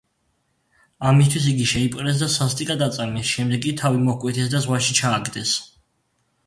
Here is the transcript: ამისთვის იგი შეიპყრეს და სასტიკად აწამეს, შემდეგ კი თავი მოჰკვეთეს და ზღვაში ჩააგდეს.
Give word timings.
ამისთვის 1.09 1.45
იგი 1.51 1.67
შეიპყრეს 1.73 2.23
და 2.23 2.31
სასტიკად 2.37 2.81
აწამეს, 2.87 3.29
შემდეგ 3.35 3.63
კი 3.67 3.75
თავი 3.83 4.03
მოჰკვეთეს 4.09 4.53
და 4.57 4.65
ზღვაში 4.67 5.01
ჩააგდეს. 5.03 5.55